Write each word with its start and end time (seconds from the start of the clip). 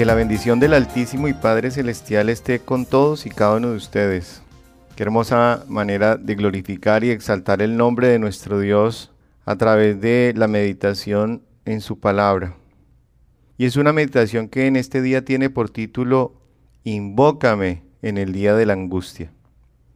Que 0.00 0.06
la 0.06 0.14
bendición 0.14 0.60
del 0.60 0.72
Altísimo 0.72 1.28
y 1.28 1.34
Padre 1.34 1.70
Celestial 1.70 2.30
esté 2.30 2.60
con 2.60 2.86
todos 2.86 3.26
y 3.26 3.28
cada 3.28 3.56
uno 3.56 3.72
de 3.72 3.76
ustedes. 3.76 4.40
Qué 4.96 5.02
hermosa 5.02 5.62
manera 5.68 6.16
de 6.16 6.36
glorificar 6.36 7.04
y 7.04 7.10
exaltar 7.10 7.60
el 7.60 7.76
nombre 7.76 8.08
de 8.08 8.18
nuestro 8.18 8.60
Dios 8.60 9.12
a 9.44 9.56
través 9.56 10.00
de 10.00 10.32
la 10.34 10.48
meditación 10.48 11.42
en 11.66 11.82
su 11.82 12.00
palabra. 12.00 12.56
Y 13.58 13.66
es 13.66 13.76
una 13.76 13.92
meditación 13.92 14.48
que 14.48 14.66
en 14.66 14.76
este 14.76 15.02
día 15.02 15.22
tiene 15.26 15.50
por 15.50 15.68
título 15.68 16.32
Invócame 16.84 17.82
en 18.00 18.16
el 18.16 18.32
día 18.32 18.54
de 18.54 18.64
la 18.64 18.72
angustia, 18.72 19.30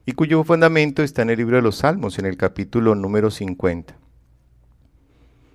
y 0.04 0.12
cuyo 0.12 0.44
fundamento 0.44 1.02
está 1.02 1.22
en 1.22 1.30
el 1.30 1.38
libro 1.38 1.56
de 1.56 1.62
los 1.62 1.76
Salmos, 1.76 2.18
en 2.18 2.26
el 2.26 2.36
capítulo 2.36 2.94
número 2.94 3.30
50. 3.30 3.96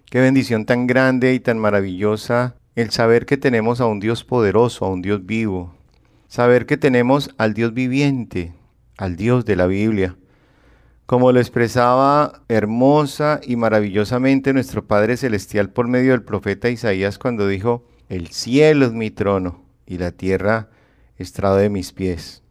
Qué 0.10 0.20
bendición 0.20 0.66
tan 0.66 0.88
grande 0.88 1.36
y 1.36 1.40
tan 1.40 1.60
maravillosa 1.60 2.56
el 2.82 2.92
saber 2.92 3.26
que 3.26 3.36
tenemos 3.36 3.82
a 3.82 3.88
un 3.88 4.00
Dios 4.00 4.24
poderoso, 4.24 4.86
a 4.86 4.90
un 4.90 5.02
Dios 5.02 5.26
vivo, 5.26 5.76
saber 6.30 6.66
que 6.66 6.78
tenemos 6.78 7.30
al 7.38 7.54
Dios 7.54 7.74
viviente, 7.74 8.54
al 8.98 9.18
Dios 9.18 9.44
de 9.44 9.58
la 9.58 9.68
Biblia. 9.68 10.16
Como 11.06 11.34
lo 11.34 11.42
expresaba 11.42 12.44
hermosa 12.48 13.42
y 13.44 13.58
maravillosamente 13.58 14.54
nuestro 14.54 14.88
Padre 14.88 15.18
Celestial 15.18 15.72
por 15.72 15.90
medio 15.90 16.12
del 16.12 16.24
profeta 16.24 16.70
Isaías 16.70 17.18
cuando 17.20 17.48
dijo, 17.48 17.86
el 18.08 18.28
cielo 18.28 18.86
es 18.86 18.94
mi 18.94 19.12
trono 19.12 19.66
y 19.86 19.98
la 19.98 20.12
tierra 20.12 20.70
estrado 21.18 21.58
de 21.58 21.70
mis 21.70 21.92
pies. 21.92 22.44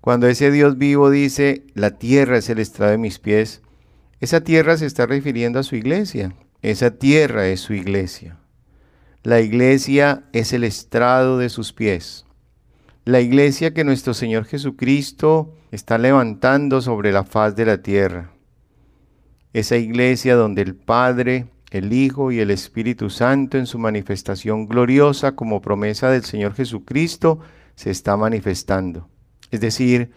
Cuando 0.00 0.26
ese 0.26 0.50
Dios 0.50 0.78
vivo 0.78 1.10
dice, 1.10 1.66
la 1.74 1.98
tierra 1.98 2.38
es 2.38 2.48
el 2.48 2.60
estrado 2.60 2.92
de 2.92 2.98
mis 2.98 3.18
pies, 3.18 3.60
esa 4.20 4.40
tierra 4.40 4.78
se 4.78 4.86
está 4.86 5.04
refiriendo 5.04 5.58
a 5.58 5.64
su 5.64 5.76
iglesia. 5.76 6.32
Esa 6.62 6.92
tierra 6.92 7.48
es 7.48 7.60
su 7.60 7.74
iglesia. 7.74 8.38
La 9.24 9.40
iglesia 9.40 10.24
es 10.32 10.52
el 10.52 10.64
estrado 10.64 11.38
de 11.38 11.48
sus 11.48 11.72
pies. 11.72 12.26
La 13.04 13.20
iglesia 13.20 13.72
que 13.72 13.84
nuestro 13.84 14.14
Señor 14.14 14.46
Jesucristo 14.46 15.54
está 15.70 15.96
levantando 15.96 16.80
sobre 16.80 17.12
la 17.12 17.22
faz 17.22 17.54
de 17.54 17.64
la 17.64 17.82
tierra. 17.82 18.32
Esa 19.52 19.76
iglesia 19.76 20.34
donde 20.34 20.62
el 20.62 20.74
Padre, 20.74 21.46
el 21.70 21.92
Hijo 21.92 22.32
y 22.32 22.40
el 22.40 22.50
Espíritu 22.50 23.10
Santo 23.10 23.58
en 23.58 23.66
su 23.66 23.78
manifestación 23.78 24.66
gloriosa 24.66 25.36
como 25.36 25.60
promesa 25.60 26.10
del 26.10 26.24
Señor 26.24 26.54
Jesucristo 26.54 27.38
se 27.76 27.92
está 27.92 28.16
manifestando. 28.16 29.08
Es 29.52 29.60
decir, 29.60 30.10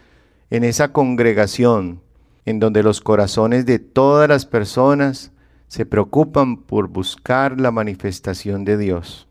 en 0.50 0.64
esa 0.64 0.94
congregación 0.94 2.02
en 2.45 2.59
donde 2.59 2.81
los 2.81 3.02
corazones 3.02 3.67
de 3.67 3.78
todas 3.78 4.28
las 4.28 4.48
personas 4.48 5.31
se 5.76 5.86
preocupan 5.86 6.56
por 6.56 6.88
buscar 6.88 7.59
la 7.59 7.70
manifestación 7.70 8.64
de 8.64 8.78
Dios. 8.78 9.28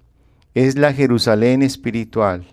Es 0.53 0.77
la 0.77 0.93
Jerusalén 0.93 1.63
espiritual. 1.63 2.45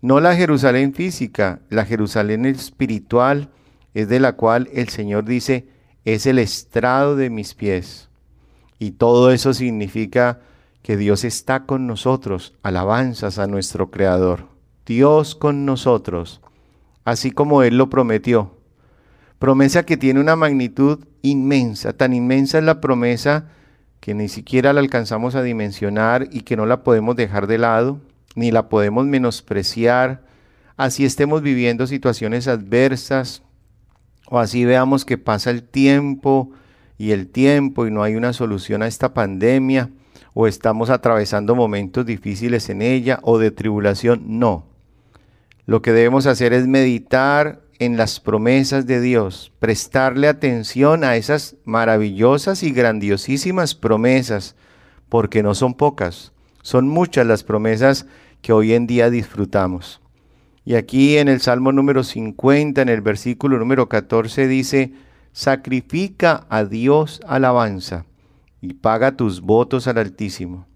No 0.00 0.20
la 0.20 0.36
Jerusalén 0.36 0.94
física, 0.94 1.58
la 1.70 1.84
Jerusalén 1.84 2.46
espiritual 2.46 3.50
es 3.94 4.08
de 4.08 4.20
la 4.20 4.34
cual 4.36 4.68
el 4.72 4.90
Señor 4.90 5.24
dice, 5.24 5.66
es 6.04 6.24
el 6.24 6.38
estrado 6.38 7.16
de 7.16 7.30
mis 7.30 7.54
pies. 7.54 8.10
Y 8.78 8.92
todo 8.92 9.32
eso 9.32 9.54
significa 9.54 10.38
que 10.80 10.96
Dios 10.96 11.24
está 11.24 11.66
con 11.66 11.88
nosotros, 11.88 12.54
alabanzas 12.62 13.40
a 13.40 13.48
nuestro 13.48 13.90
Creador. 13.90 14.46
Dios 14.86 15.34
con 15.34 15.66
nosotros, 15.66 16.40
así 17.04 17.32
como 17.32 17.64
Él 17.64 17.76
lo 17.76 17.90
prometió. 17.90 18.54
Promesa 19.40 19.86
que 19.86 19.96
tiene 19.96 20.20
una 20.20 20.36
magnitud 20.36 20.98
inmensa, 21.22 21.94
tan 21.94 22.12
inmensa 22.12 22.58
es 22.58 22.64
la 22.64 22.82
promesa 22.82 23.46
que 23.98 24.12
ni 24.12 24.28
siquiera 24.28 24.74
la 24.74 24.80
alcanzamos 24.80 25.34
a 25.34 25.42
dimensionar 25.42 26.28
y 26.30 26.42
que 26.42 26.58
no 26.58 26.66
la 26.66 26.82
podemos 26.82 27.16
dejar 27.16 27.46
de 27.46 27.56
lado, 27.56 28.02
ni 28.34 28.50
la 28.50 28.68
podemos 28.68 29.06
menospreciar, 29.06 30.20
así 30.76 31.06
estemos 31.06 31.40
viviendo 31.40 31.86
situaciones 31.86 32.48
adversas, 32.48 33.42
o 34.26 34.38
así 34.38 34.66
veamos 34.66 35.06
que 35.06 35.16
pasa 35.16 35.48
el 35.48 35.62
tiempo 35.62 36.50
y 36.98 37.12
el 37.12 37.26
tiempo 37.26 37.86
y 37.86 37.90
no 37.90 38.02
hay 38.02 38.16
una 38.16 38.34
solución 38.34 38.82
a 38.82 38.88
esta 38.88 39.14
pandemia, 39.14 39.88
o 40.34 40.48
estamos 40.48 40.90
atravesando 40.90 41.54
momentos 41.54 42.04
difíciles 42.04 42.68
en 42.68 42.82
ella 42.82 43.20
o 43.22 43.38
de 43.38 43.50
tribulación, 43.50 44.38
no. 44.38 44.66
Lo 45.64 45.80
que 45.80 45.92
debemos 45.94 46.26
hacer 46.26 46.52
es 46.52 46.66
meditar 46.66 47.62
en 47.80 47.96
las 47.96 48.20
promesas 48.20 48.86
de 48.86 49.00
Dios, 49.00 49.52
prestarle 49.58 50.28
atención 50.28 51.02
a 51.02 51.16
esas 51.16 51.56
maravillosas 51.64 52.62
y 52.62 52.72
grandiosísimas 52.72 53.74
promesas, 53.74 54.54
porque 55.08 55.42
no 55.42 55.54
son 55.54 55.72
pocas, 55.72 56.32
son 56.60 56.88
muchas 56.88 57.26
las 57.26 57.42
promesas 57.42 58.06
que 58.42 58.52
hoy 58.52 58.74
en 58.74 58.86
día 58.86 59.08
disfrutamos. 59.08 60.02
Y 60.62 60.74
aquí 60.74 61.16
en 61.16 61.28
el 61.28 61.40
Salmo 61.40 61.72
número 61.72 62.04
50, 62.04 62.82
en 62.82 62.90
el 62.90 63.00
versículo 63.00 63.58
número 63.58 63.88
14 63.88 64.46
dice, 64.46 64.92
sacrifica 65.32 66.46
a 66.50 66.66
Dios 66.66 67.22
alabanza 67.26 68.04
y 68.60 68.74
paga 68.74 69.16
tus 69.16 69.40
votos 69.40 69.88
al 69.88 69.96
Altísimo. 69.96 70.66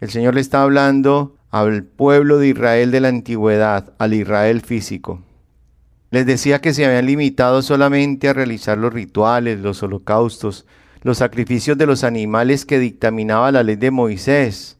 El 0.00 0.08
Señor 0.08 0.34
le 0.34 0.40
está 0.40 0.62
hablando 0.62 1.36
al 1.50 1.84
pueblo 1.84 2.38
de 2.38 2.48
Israel 2.48 2.90
de 2.90 3.00
la 3.00 3.08
antigüedad, 3.08 3.92
al 3.98 4.14
Israel 4.14 4.62
físico. 4.62 5.20
Les 6.10 6.24
decía 6.24 6.60
que 6.60 6.72
se 6.72 6.86
habían 6.86 7.06
limitado 7.06 7.60
solamente 7.62 8.28
a 8.28 8.32
realizar 8.32 8.78
los 8.78 8.92
rituales, 8.92 9.60
los 9.60 9.82
holocaustos, 9.82 10.66
los 11.02 11.18
sacrificios 11.18 11.76
de 11.76 11.86
los 11.86 12.02
animales 12.02 12.64
que 12.64 12.78
dictaminaba 12.78 13.52
la 13.52 13.62
ley 13.62 13.76
de 13.76 13.90
Moisés, 13.90 14.78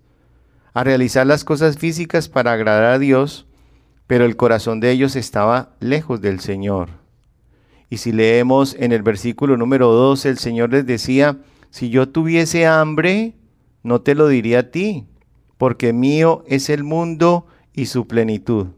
a 0.75 0.85
realizar 0.85 1.27
las 1.27 1.45
cosas 1.45 1.77
físicas 1.77 2.29
para 2.29 2.53
agradar 2.53 2.85
a 2.85 2.99
Dios, 2.99 3.47
pero 4.07 4.25
el 4.25 4.37
corazón 4.37 4.81
de 4.81 4.91
ellos 4.91 5.17
estaba 5.17 5.77
lejos 5.81 6.21
del 6.21 6.41
Señor. 6.41 6.89
Y 7.91 7.99
si 7.99 8.13
leemos 8.13 8.75
en 8.79 8.93
el 8.93 9.03
versículo 9.03 9.57
número 9.57 9.93
2, 9.93 10.27
el 10.27 10.39
Señor 10.39 10.71
les 10.71 10.87
decía, 10.87 11.39
si 11.71 11.91
yo 11.91 12.09
tuviese 12.09 12.67
hambre, 12.67 13.35
no 13.83 14.01
te 14.01 14.15
lo 14.15 14.29
diría 14.29 14.61
a 14.61 14.71
ti, 14.71 15.07
porque 15.57 15.93
mío 15.93 16.45
es 16.47 16.71
el 16.71 16.85
mundo 16.85 17.47
y 17.73 17.87
su 17.87 18.07
plenitud. 18.07 18.69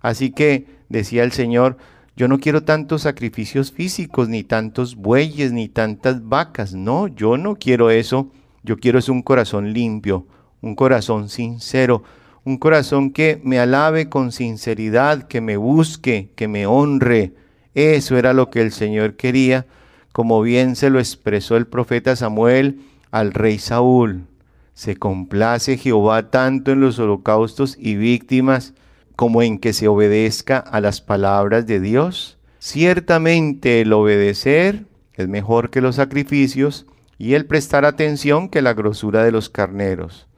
Así 0.00 0.30
que, 0.30 0.77
decía 0.88 1.24
el 1.24 1.32
Señor, 1.32 1.76
yo 2.16 2.26
no 2.26 2.40
quiero 2.40 2.64
tantos 2.64 3.02
sacrificios 3.02 3.70
físicos, 3.70 4.28
ni 4.28 4.42
tantos 4.42 4.96
bueyes, 4.96 5.52
ni 5.52 5.68
tantas 5.68 6.28
vacas. 6.28 6.74
No, 6.74 7.06
yo 7.06 7.36
no 7.36 7.54
quiero 7.54 7.90
eso. 7.90 8.32
Yo 8.64 8.76
quiero 8.76 8.98
es 8.98 9.08
un 9.08 9.22
corazón 9.22 9.72
limpio, 9.72 10.26
un 10.60 10.74
corazón 10.74 11.28
sincero, 11.28 12.02
un 12.42 12.58
corazón 12.58 13.12
que 13.12 13.40
me 13.44 13.60
alabe 13.60 14.08
con 14.08 14.32
sinceridad, 14.32 15.28
que 15.28 15.40
me 15.40 15.56
busque, 15.56 16.32
que 16.34 16.48
me 16.48 16.66
honre. 16.66 17.34
Eso 17.74 18.16
era 18.16 18.32
lo 18.32 18.50
que 18.50 18.62
el 18.62 18.72
Señor 18.72 19.14
quería, 19.14 19.66
como 20.12 20.42
bien 20.42 20.74
se 20.74 20.90
lo 20.90 20.98
expresó 20.98 21.56
el 21.56 21.68
profeta 21.68 22.16
Samuel 22.16 22.80
al 23.12 23.32
rey 23.32 23.60
Saúl. 23.60 24.26
Se 24.74 24.96
complace 24.96 25.76
Jehová 25.76 26.30
tanto 26.30 26.72
en 26.72 26.80
los 26.80 26.98
holocaustos 26.98 27.76
y 27.78 27.94
víctimas 27.94 28.74
como 29.18 29.42
en 29.42 29.58
que 29.58 29.72
se 29.72 29.88
obedezca 29.88 30.58
a 30.58 30.80
las 30.80 31.00
palabras 31.00 31.66
de 31.66 31.80
Dios. 31.80 32.38
Ciertamente 32.60 33.80
el 33.80 33.92
obedecer 33.92 34.84
es 35.14 35.26
mejor 35.26 35.70
que 35.70 35.80
los 35.80 35.96
sacrificios 35.96 36.86
y 37.18 37.34
el 37.34 37.44
prestar 37.44 37.84
atención 37.84 38.48
que 38.48 38.62
la 38.62 38.74
grosura 38.74 39.24
de 39.24 39.32
los 39.32 39.48
carneros. 39.48 40.28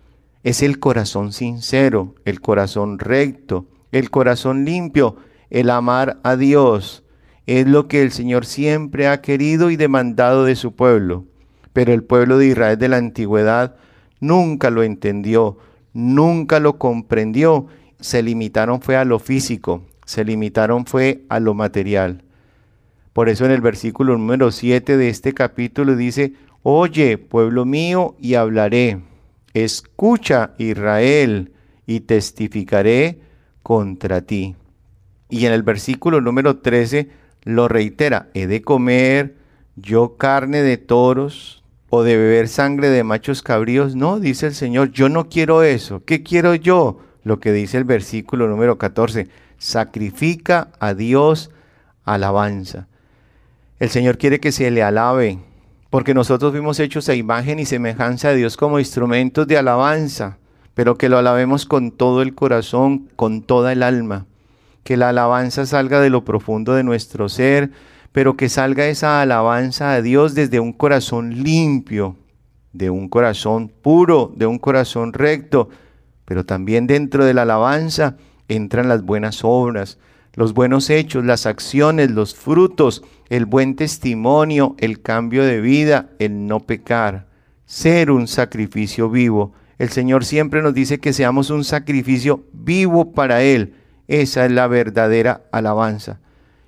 Es 0.45 0.63
el 0.63 0.79
corazón 0.79 1.35
sincero, 1.35 2.15
el 2.25 2.41
corazón 2.41 2.99
recto, 2.99 3.67
el 3.93 4.09
corazón 4.09 4.65
limpio, 4.65 5.17
el 5.51 5.69
amar 5.69 6.19
a 6.23 6.37
Dios. 6.37 7.05
Es 7.45 7.67
lo 7.67 7.87
que 7.87 8.01
el 8.01 8.13
Señor 8.13 8.47
siempre 8.47 9.09
ha 9.09 9.21
querido 9.21 9.71
y 9.71 9.77
demandado 9.77 10.47
de 10.47 10.57
su 10.57 10.75
pueblo. 10.75 11.27
Pero 11.75 11.93
el 11.93 12.03
pueblo 12.03 12.39
de 12.39 12.47
Israel 12.47 12.79
de 12.79 12.89
la 12.89 12.97
antigüedad 12.97 13.77
nunca 14.21 14.71
lo 14.71 14.83
entendió, 14.83 15.59
nunca 15.93 16.61
lo 16.61 16.79
comprendió 16.79 17.67
se 18.01 18.23
limitaron 18.23 18.81
fue 18.81 18.97
a 18.97 19.05
lo 19.05 19.19
físico, 19.19 19.83
se 20.05 20.25
limitaron 20.25 20.87
fue 20.87 21.25
a 21.29 21.41
lo 21.41 21.55
material. 21.55 22.25
Por 23.13 23.29
eso 23.29 23.45
en 23.45 23.51
el 23.51 23.61
versículo 23.61 24.17
número 24.17 24.51
7 24.51 24.97
de 24.97 25.09
este 25.09 25.35
capítulo 25.35 25.97
dice, 25.97 26.35
Oye, 26.63 27.19
pueblo 27.19 27.65
mío, 27.65 28.17
y 28.19 28.35
hablaré. 28.35 29.01
Escucha, 29.55 30.53
Israel, 30.59 31.53
y 31.87 32.01
testificaré 32.01 33.21
contra 33.63 34.21
ti. 34.21 34.57
Y 35.29 35.47
en 35.47 35.53
el 35.53 35.63
versículo 35.63 36.21
número 36.21 36.59
13 36.59 37.09
lo 37.45 37.69
reitera, 37.69 38.29
he 38.35 38.47
de 38.47 38.63
comer 38.63 39.37
yo 39.77 40.17
carne 40.17 40.63
de 40.63 40.77
toros 40.77 41.65
o 41.89 42.03
de 42.03 42.17
beber 42.17 42.49
sangre 42.49 42.91
de 42.91 43.03
machos 43.05 43.43
cabríos. 43.43 43.97
No, 43.97 44.21
dice 44.21 44.49
el 44.49 44.55
Señor, 44.55 44.93
yo 44.93 45.09
no 45.09 45.29
quiero 45.29 45.63
eso. 45.63 46.05
¿Qué 46.05 46.23
quiero 46.23 46.55
yo? 46.55 46.99
Lo 47.25 47.41
que 47.41 47.53
dice 47.53 47.79
el 47.79 47.85
versículo 47.85 48.49
número 48.49 48.79
14, 48.79 49.29
sacrifica 49.59 50.69
a 50.79 50.95
Dios 50.95 51.51
alabanza. 52.05 52.89
El 53.79 53.91
Señor 53.91 54.19
quiere 54.19 54.41
que 54.41 54.53
se 54.53 54.71
le 54.71 54.83
alabe, 54.83 55.39
porque 55.91 56.15
nosotros 56.15 56.53
fuimos 56.53 56.79
hechos 56.81 57.09
a 57.09 57.15
imagen 57.15 57.59
y 57.59 57.67
semejanza 57.67 58.31
de 58.31 58.37
Dios 58.37 58.57
como 58.57 58.79
instrumentos 58.79 59.47
de 59.47 59.59
alabanza. 59.59 60.37
pero 60.73 60.97
que 60.97 61.09
lo 61.09 61.19
alabemos 61.19 61.67
con 61.67 61.91
todo 61.91 62.23
el 62.23 62.35
corazón, 62.35 63.11
con 63.17 63.43
toda 63.43 63.73
el 63.73 63.83
alma. 63.83 64.27
Que 64.83 64.97
la 64.97 65.11
alabanza 65.11 65.67
salga 65.67 66.01
de 66.01 66.09
lo 66.09 66.25
profundo 66.25 66.75
de 66.75 66.85
nuestro 66.85 67.29
ser, 67.29 67.71
pero 68.13 68.37
que 68.37 68.49
salga 68.49 68.87
esa 68.87 69.21
alabanza 69.21 69.93
a 69.93 70.01
Dios 70.01 70.35
desde 70.35 70.59
un 70.59 70.73
corazón 70.73 71.43
limpio, 71.43 72.17
de 72.73 72.89
un 72.89 73.09
corazón 73.09 73.69
puro, 73.69 74.33
de 74.37 74.47
un 74.47 74.59
corazón 74.59 75.13
recto, 75.13 75.69
pero 76.31 76.47
también 76.47 76.87
dentro 76.87 77.25
de 77.25 77.35
la 77.35 77.43
alabanza 77.43 78.17
entran 78.47 78.87
las 78.89 79.03
buenas 79.03 79.41
obras, 79.43 79.99
los 80.35 80.55
buenos 80.55 80.89
hechos, 80.89 81.25
las 81.25 81.45
acciones, 81.45 82.13
los 82.13 82.37
frutos, 82.37 83.03
el 83.31 83.47
buen 83.47 83.75
testimonio, 83.75 84.77
el 84.79 85.03
cambio 85.03 85.43
de 85.43 85.61
vida, 85.61 86.11
el 86.21 86.47
no 86.47 86.61
pecar, 86.61 87.27
ser 87.67 88.13
un 88.13 88.29
sacrificio 88.29 89.11
vivo. 89.11 89.55
El 89.77 89.89
Señor 89.89 90.25
siempre 90.25 90.63
nos 90.63 90.73
dice 90.73 91.01
que 91.01 91.13
seamos 91.13 91.51
un 91.51 91.65
sacrificio 91.65 92.45
vivo 92.53 93.11
para 93.11 93.43
Él. 93.43 93.75
Esa 94.07 94.47
es 94.47 94.53
la 94.53 94.69
verdadera 94.69 95.43
alabanza. 95.51 96.21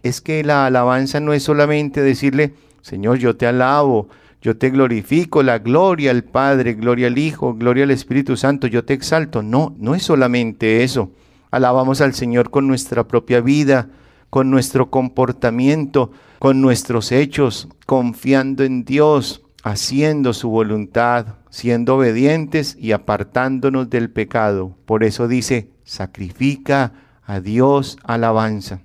Es 0.03 0.21
que 0.21 0.43
la 0.43 0.67
alabanza 0.67 1.21
no 1.21 1.33
es 1.35 1.45
solamente 1.45 2.03
decirle, 2.03 2.55
Señor, 2.81 3.19
yo 3.19 3.37
te 3.37 3.47
alabo, 3.47 4.09
yo 4.43 4.57
te 4.57 4.71
glorifico, 4.71 5.45
la 5.45 5.61
gloria 5.61 6.11
al 6.11 6.25
Padre, 6.25 6.75
gloria 6.75 7.07
al 7.07 7.17
Hijo, 7.17 7.55
gloria 7.55 7.85
al 7.85 7.93
Espíritu 7.93 8.37
Santo, 8.37 8.67
yo 8.67 8.85
te 8.85 8.93
exalto. 8.93 9.43
No, 9.43 9.75
no 9.79 9.95
es 9.95 10.03
solamente 10.03 10.83
eso. 10.83 11.13
Alabamos 11.53 12.01
al 12.01 12.13
Señor 12.13 12.51
con 12.51 12.67
nuestra 12.67 13.07
propia 13.07 13.41
vida, 13.41 13.89
con 14.31 14.51
nuestro 14.51 14.91
comportamiento, 14.91 16.11
con 16.41 16.61
nuestros 16.61 17.13
hechos, 17.13 17.69
confiando 17.87 18.65
en 18.65 18.85
Dios, 18.85 19.43
haciendo 19.63 20.33
su 20.33 20.51
voluntad, 20.51 21.37
siendo 21.51 21.97
obedientes 21.97 22.77
y 22.81 22.91
apartándonos 22.93 23.91
del 23.91 24.11
pecado. 24.11 24.77
Por 24.87 25.05
eso 25.05 25.29
dice, 25.29 25.71
sacrifica 25.85 26.95
a 27.25 27.39
Dios 27.41 27.97
alabanza. 28.03 28.81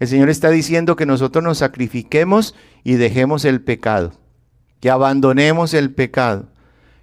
El 0.00 0.08
Señor 0.08 0.28
está 0.28 0.50
diciendo 0.50 0.96
que 0.96 1.06
nosotros 1.06 1.42
nos 1.42 1.58
sacrifiquemos 1.58 2.54
y 2.84 2.94
dejemos 2.94 3.46
el 3.46 3.62
pecado, 3.62 4.12
que 4.80 4.90
abandonemos 4.90 5.74
el 5.74 5.90
pecado, 5.92 6.46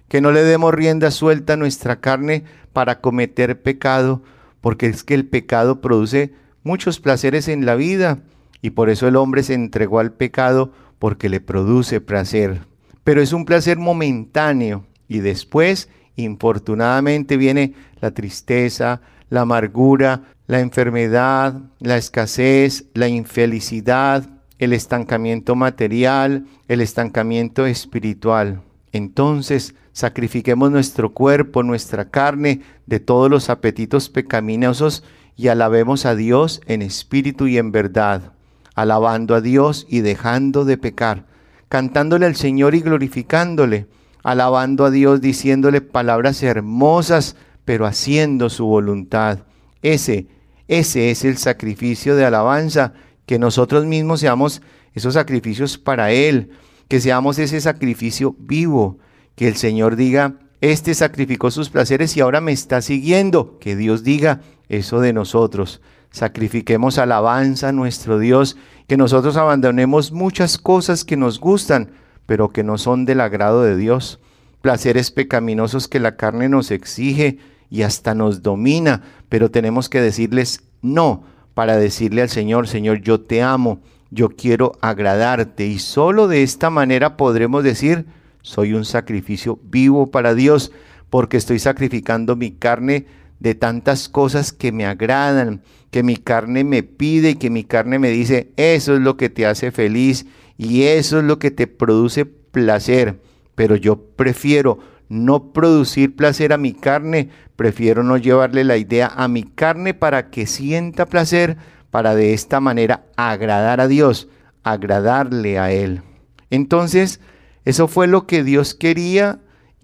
que 0.08 0.20
no 0.20 0.32
le 0.32 0.42
demos 0.42 0.74
rienda 0.74 1.10
suelta 1.10 1.54
a 1.54 1.56
nuestra 1.56 2.00
carne 2.00 2.44
para 2.72 3.00
cometer 3.00 3.60
pecado, 3.60 4.22
porque 4.60 4.86
es 4.86 5.04
que 5.04 5.14
el 5.14 5.26
pecado 5.26 5.80
produce 5.80 6.32
muchos 6.62 7.00
placeres 7.00 7.48
en 7.48 7.66
la 7.66 7.74
vida 7.74 8.18
y 8.62 8.70
por 8.70 8.90
eso 8.90 9.06
el 9.06 9.16
hombre 9.16 9.42
se 9.42 9.54
entregó 9.54 10.00
al 10.00 10.12
pecado 10.12 10.72
porque 10.98 11.28
le 11.28 11.40
produce 11.40 12.00
placer. 12.00 12.62
Pero 13.04 13.22
es 13.22 13.32
un 13.32 13.44
placer 13.44 13.78
momentáneo 13.78 14.86
y 15.08 15.20
después, 15.20 15.88
infortunadamente, 16.16 17.36
viene 17.36 17.74
la 18.00 18.10
tristeza, 18.10 19.00
la 19.30 19.42
amargura, 19.42 20.22
la 20.46 20.60
enfermedad, 20.60 21.60
la 21.80 21.96
escasez, 21.96 22.86
la 22.94 23.08
infelicidad, 23.08 24.28
el 24.58 24.72
estancamiento 24.72 25.54
material, 25.54 26.46
el 26.68 26.80
estancamiento 26.80 27.66
espiritual. 27.66 28.62
Entonces, 28.92 29.74
sacrifiquemos 29.92 30.70
nuestro 30.70 31.12
cuerpo, 31.12 31.62
nuestra 31.62 32.10
carne, 32.10 32.62
de 32.86 33.00
todos 33.00 33.30
los 33.30 33.50
apetitos 33.50 34.08
pecaminosos 34.08 35.04
y 35.36 35.48
alabemos 35.48 36.06
a 36.06 36.14
Dios 36.14 36.60
en 36.66 36.82
espíritu 36.82 37.46
y 37.46 37.58
en 37.58 37.72
verdad, 37.72 38.32
alabando 38.74 39.34
a 39.34 39.40
Dios 39.40 39.86
y 39.88 40.00
dejando 40.00 40.64
de 40.64 40.78
pecar, 40.78 41.24
cantándole 41.68 42.26
al 42.26 42.36
Señor 42.36 42.74
y 42.74 42.80
glorificándole, 42.80 43.86
alabando 44.22 44.84
a 44.86 44.90
Dios 44.90 45.20
diciéndole 45.20 45.80
palabras 45.80 46.42
hermosas, 46.42 47.36
pero 47.64 47.86
haciendo 47.86 48.48
su 48.48 48.66
voluntad. 48.66 49.40
Ese, 49.82 50.26
ese 50.68 51.10
es 51.10 51.24
el 51.24 51.36
sacrificio 51.36 52.16
de 52.16 52.24
alabanza, 52.24 52.94
que 53.26 53.38
nosotros 53.38 53.84
mismos 53.84 54.20
seamos 54.20 54.62
esos 54.94 55.14
sacrificios 55.14 55.76
para 55.76 56.12
Él, 56.12 56.50
que 56.88 57.00
seamos 57.00 57.38
ese 57.38 57.60
sacrificio 57.60 58.36
vivo, 58.38 58.98
que 59.34 59.48
el 59.48 59.56
Señor 59.56 59.96
diga, 59.96 60.36
este 60.60 60.94
sacrificó 60.94 61.50
sus 61.50 61.68
placeres 61.68 62.16
y 62.16 62.20
ahora 62.20 62.40
me 62.40 62.52
está 62.52 62.80
siguiendo. 62.80 63.58
Que 63.58 63.76
Dios 63.76 64.04
diga 64.04 64.40
eso 64.68 65.00
de 65.00 65.12
nosotros. 65.12 65.82
Sacrifiquemos 66.10 66.96
alabanza 66.96 67.68
a 67.68 67.72
nuestro 67.72 68.18
Dios, 68.18 68.56
que 68.86 68.96
nosotros 68.96 69.36
abandonemos 69.36 70.12
muchas 70.12 70.56
cosas 70.56 71.04
que 71.04 71.16
nos 71.16 71.40
gustan, 71.40 71.90
pero 72.24 72.50
que 72.50 72.64
no 72.64 72.78
son 72.78 73.04
del 73.04 73.20
agrado 73.20 73.62
de 73.62 73.76
Dios. 73.76 74.18
Placeres 74.62 75.10
pecaminosos 75.10 75.88
que 75.88 76.00
la 76.00 76.16
carne 76.16 76.48
nos 76.48 76.70
exige 76.70 77.38
y 77.68 77.82
hasta 77.82 78.14
nos 78.14 78.42
domina, 78.42 79.02
pero 79.28 79.50
tenemos 79.50 79.90
que 79.90 80.00
decirles 80.00 80.62
no 80.80 81.24
para 81.56 81.78
decirle 81.78 82.20
al 82.20 82.28
Señor, 82.28 82.68
Señor, 82.68 83.00
yo 83.00 83.18
te 83.22 83.40
amo, 83.40 83.80
yo 84.10 84.28
quiero 84.28 84.72
agradarte 84.82 85.66
y 85.66 85.78
solo 85.78 86.28
de 86.28 86.42
esta 86.42 86.68
manera 86.68 87.16
podremos 87.16 87.64
decir, 87.64 88.04
soy 88.42 88.74
un 88.74 88.84
sacrificio 88.84 89.58
vivo 89.62 90.10
para 90.10 90.34
Dios 90.34 90.70
porque 91.08 91.38
estoy 91.38 91.58
sacrificando 91.58 92.36
mi 92.36 92.50
carne 92.50 93.06
de 93.40 93.54
tantas 93.54 94.10
cosas 94.10 94.52
que 94.52 94.70
me 94.70 94.84
agradan, 94.84 95.62
que 95.90 96.02
mi 96.02 96.18
carne 96.18 96.62
me 96.62 96.82
pide 96.82 97.30
y 97.30 97.36
que 97.36 97.48
mi 97.48 97.64
carne 97.64 97.98
me 97.98 98.10
dice, 98.10 98.52
eso 98.58 98.94
es 98.94 99.00
lo 99.00 99.16
que 99.16 99.30
te 99.30 99.46
hace 99.46 99.72
feliz 99.72 100.26
y 100.58 100.82
eso 100.82 101.20
es 101.20 101.24
lo 101.24 101.38
que 101.38 101.50
te 101.50 101.66
produce 101.66 102.26
placer. 102.26 103.18
Pero 103.54 103.76
yo 103.76 103.96
prefiero 103.96 104.78
no 105.08 105.52
producir 105.52 106.16
placer 106.16 106.52
a 106.52 106.58
mi 106.58 106.72
carne, 106.72 107.30
prefiero 107.56 108.02
no 108.02 108.16
llevarle 108.16 108.64
la 108.64 108.76
idea 108.76 109.10
a 109.14 109.28
mi 109.28 109.42
carne 109.42 109.94
para 109.94 110.30
que 110.30 110.46
sienta 110.46 111.06
placer, 111.06 111.56
para 111.90 112.14
de 112.14 112.34
esta 112.34 112.60
manera 112.60 113.06
agradar 113.16 113.80
a 113.80 113.88
Dios, 113.88 114.28
agradarle 114.62 115.58
a 115.58 115.70
Él. 115.70 116.02
Entonces, 116.50 117.20
eso 117.64 117.88
fue 117.88 118.06
lo 118.06 118.26
que 118.26 118.44
Dios 118.44 118.74
quería, 118.74 119.40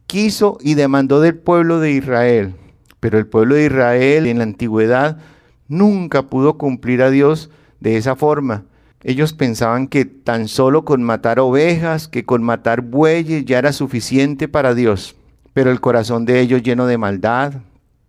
quiso 0.07 0.59
y 0.61 0.75
demandó 0.75 1.21
del 1.21 1.37
pueblo 1.37 1.81
de 1.81 1.93
Israel. 1.93 2.55
Pero 3.01 3.19
el 3.19 3.27
pueblo 3.27 3.55
de 3.55 3.67
Israel 3.67 4.27
en 4.27 4.39
la 4.39 4.45
antigüedad 4.45 5.19
nunca 5.69 6.25
pudo 6.25 6.59
cumplir 6.59 7.03
a 7.03 7.11
Dios 7.11 7.51
de 7.81 7.97
esa 7.97 8.15
forma. 8.15 8.65
Ellos 9.05 9.33
pensaban 9.33 9.89
que 9.89 10.05
tan 10.05 10.47
solo 10.49 10.85
con 10.85 11.03
matar 11.03 11.41
ovejas, 11.41 12.09
que 12.09 12.25
con 12.25 12.43
matar 12.43 12.83
bueyes 12.83 13.45
ya 13.45 13.59
era 13.59 13.73
suficiente 13.73 14.49
para 14.49 14.75
Dios. 14.75 15.17
Pero 15.53 15.71
el 15.71 15.81
corazón 15.81 16.25
de 16.25 16.41
ellos 16.41 16.63
lleno 16.63 16.87
de 16.87 16.99
maldad, 16.99 17.55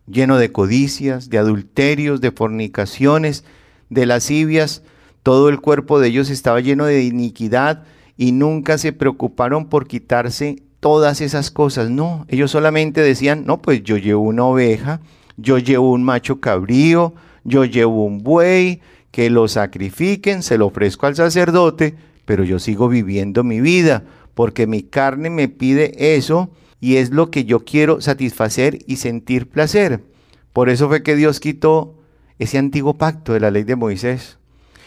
lleno 0.07 0.37
de 0.37 0.51
codicias, 0.51 1.29
de 1.29 1.39
adulterios, 1.39 2.21
de 2.21 2.31
fornicaciones, 2.31 3.43
de 3.89 4.05
lascivias, 4.05 4.83
todo 5.23 5.49
el 5.49 5.61
cuerpo 5.61 5.99
de 5.99 6.09
ellos 6.09 6.29
estaba 6.29 6.59
lleno 6.59 6.85
de 6.85 7.03
iniquidad 7.03 7.83
y 8.17 8.31
nunca 8.31 8.77
se 8.77 8.93
preocuparon 8.93 9.69
por 9.69 9.87
quitarse 9.87 10.61
todas 10.79 11.21
esas 11.21 11.49
cosas. 11.49 11.89
No, 11.89 12.25
ellos 12.27 12.51
solamente 12.51 13.01
decían, 13.01 13.45
no, 13.45 13.61
pues 13.61 13.83
yo 13.83 13.97
llevo 13.97 14.23
una 14.23 14.45
oveja, 14.45 14.99
yo 15.37 15.57
llevo 15.57 15.91
un 15.91 16.03
macho 16.03 16.39
cabrío, 16.39 17.13
yo 17.43 17.65
llevo 17.65 18.05
un 18.05 18.19
buey, 18.19 18.81
que 19.13 19.29
lo 19.29 19.47
sacrifiquen, 19.47 20.41
se 20.41 20.57
lo 20.57 20.65
ofrezco 20.65 21.05
al 21.05 21.15
sacerdote, 21.15 21.93
pero 22.25 22.43
yo 22.43 22.57
sigo 22.57 22.89
viviendo 22.89 23.43
mi 23.43 23.61
vida, 23.61 24.05
porque 24.33 24.65
mi 24.65 24.81
carne 24.81 25.29
me 25.29 25.47
pide 25.47 26.15
eso 26.15 26.49
y 26.81 26.95
es 26.95 27.11
lo 27.11 27.29
que 27.29 27.45
yo 27.45 27.59
quiero 27.59 28.01
satisfacer 28.01 28.79
y 28.87 28.95
sentir 28.95 29.47
placer. 29.47 30.03
Por 30.51 30.67
eso 30.67 30.87
fue 30.87 31.03
que 31.03 31.15
Dios 31.15 31.39
quitó 31.39 31.93
ese 32.39 32.57
antiguo 32.57 32.95
pacto 32.95 33.33
de 33.33 33.39
la 33.39 33.51
ley 33.51 33.61
de 33.61 33.75
Moisés. 33.75 34.39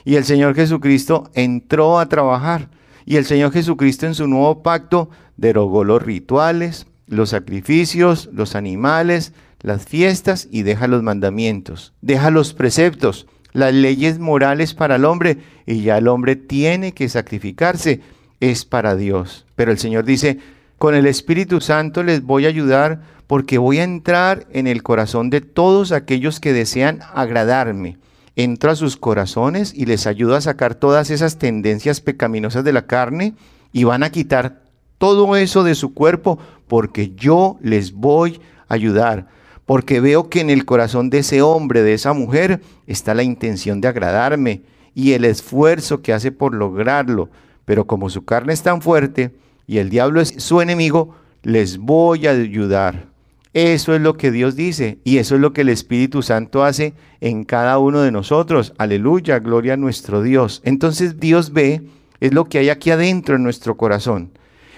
Y 0.05 0.17
el 0.17 0.25
Señor 0.25 0.57
Jesucristo 0.57 1.31
entró 1.35 2.01
a 2.01 2.09
trabajar 2.09 2.69
y 3.05 3.19
el 3.19 3.27
Señor 3.27 3.53
Jesucristo 3.53 4.07
en 4.07 4.17
su 4.17 4.27
nuevo 4.27 4.65
pacto 4.65 5.09
derogó 5.37 5.85
los 5.85 6.03
rituales, 6.03 6.89
los 7.07 7.31
sacrificios, 7.31 8.29
los 8.33 8.57
animales, 8.57 9.33
las 9.61 9.85
fiestas 9.85 10.49
y 10.51 10.63
deja 10.63 10.89
los 10.89 11.05
mandamientos, 11.05 11.93
deja 12.01 12.31
los 12.31 12.55
preceptos, 12.55 13.29
las 13.57 13.73
leyes 13.73 14.19
morales 14.19 14.75
para 14.75 14.97
el 14.97 15.07
hombre 15.07 15.39
y 15.65 15.81
ya 15.81 15.97
el 15.97 16.09
hombre 16.09 16.37
tiene 16.37 16.93
que 16.93 17.09
sacrificarse, 17.09 18.03
es 18.39 18.67
para 18.67 18.97
Dios. 18.97 19.47
Pero 19.57 19.73
el 19.73 19.79
Señor 19.79 20.05
dice, 20.05 20.39
con 20.77 20.95
el 20.95 21.07
Espíritu 21.07 21.63
Santo 21.63 22.03
les 22.03 22.23
voy 22.23 22.45
a 22.45 22.49
ayudar 22.49 23.01
porque 23.27 23.57
voy 23.57 23.79
a 23.79 23.85
entrar 23.85 24.47
en 24.53 24.67
el 24.67 24.83
corazón 24.83 25.31
de 25.31 25.41
todos 25.41 25.93
aquellos 25.93 26.39
que 26.39 26.53
desean 26.53 27.01
agradarme 27.15 27.97
entro 28.37 28.71
a 28.71 28.77
sus 28.77 28.99
corazones 28.99 29.73
y 29.75 29.87
les 29.87 30.07
ayudo 30.07 30.37
a 30.37 30.43
sacar 30.43 30.75
todas 30.75 31.09
esas 31.09 31.39
tendencias 31.39 32.03
pecaminosas 32.03 32.63
de 32.63 32.75
la 32.75 32.87
carne 32.87 33.33
y 33.73 33.85
van 33.85 34.03
a 34.03 34.11
quitar 34.11 34.61
todo 34.99 35.35
eso 35.37 35.65
de 35.65 35.75
su 35.75 35.95
cuerpo 35.95 36.39
porque 36.69 37.15
yo 37.17 37.57
les 37.63 37.93
voy 37.93 38.43
a 38.69 38.75
ayudar. 38.75 39.29
Porque 39.67 40.01
veo 40.01 40.31
que 40.31 40.41
en 40.41 40.49
el 40.49 40.65
corazón 40.65 41.11
de 41.11 41.19
ese 41.19 41.43
hombre, 41.43 41.83
de 41.83 41.95
esa 41.95 42.13
mujer, 42.13 42.63
está 42.87 43.15
la 43.15 43.25
intención 43.25 43.81
de 43.81 43.89
agradarme 43.89 44.63
y 44.95 45.13
el 45.13 45.25
esfuerzo 45.25 46.01
que 46.01 46.13
hace 46.13 46.33
por 46.33 46.55
lograrlo. 46.55 47.29
Pero 47.65 47.87
como 47.87 48.09
su 48.09 48.25
carne 48.25 48.53
es 48.53 48.63
tan 48.63 48.81
fuerte 48.81 49.35
y 49.67 49.79
el 49.79 49.91
diablo 49.91 50.21
es 50.21 50.35
su 50.39 50.61
enemigo, 50.61 51.17
les 51.43 51.79
voy 51.79 52.27
a 52.27 52.31
ayudar. 52.31 53.09
Eso 53.53 53.95
es 53.95 54.01
lo 54.01 54.17
que 54.17 54.31
Dios 54.31 54.55
dice 54.55 54.99
y 55.03 55.19
eso 55.19 55.35
es 55.35 55.41
lo 55.41 55.53
que 55.53 55.63
el 55.63 55.71
Espíritu 55.71 56.23
Santo 56.23 56.63
hace 56.63 56.95
en 57.21 57.45
cada 57.45 57.79
uno 57.79 58.03
de 58.03 58.13
nosotros. 58.13 58.75
Aleluya, 58.79 59.39
gloria 59.39 59.75
a 59.75 59.79
nuestro 59.79 60.23
Dios. 60.23 60.61
Entonces 60.65 61.19
Dios 61.19 61.53
ve, 61.53 61.83
es 62.21 62.33
lo 62.33 62.45
que 62.45 62.59
hay 62.59 62.69
aquí 62.69 62.91
adentro 62.91 63.35
en 63.35 63.43
nuestro 63.43 63.77
corazón. 63.77 64.31